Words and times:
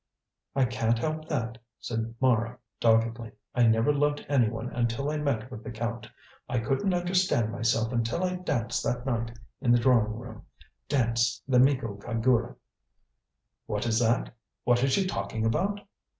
"I 0.55 0.65
can't 0.65 0.97
help 0.97 1.27
that," 1.27 1.59
said 1.79 2.15
Mara 2.19 2.57
doggedly; 2.79 3.33
"I 3.53 3.67
never 3.67 3.93
loved 3.93 4.25
anyone 4.27 4.69
until 4.71 5.11
I 5.11 5.17
met 5.17 5.51
with 5.51 5.63
the 5.63 5.69
Count. 5.69 6.09
I 6.49 6.57
couldn't 6.57 6.91
understand 6.95 7.51
myself 7.51 7.93
until 7.93 8.23
I 8.23 8.37
danced 8.37 8.83
that 8.83 9.05
night 9.05 9.37
in 9.61 9.71
the 9.71 9.77
drawing 9.77 10.17
room. 10.17 10.47
Danced 10.89 11.43
the 11.47 11.59
Miko 11.59 11.97
kagura." 11.97 12.55
"What 13.67 13.85
is 13.85 13.99
that? 13.99 14.35
What 14.63 14.83
is 14.83 14.91
she 14.91 15.05
talking 15.05 15.45
about?" 15.45 15.81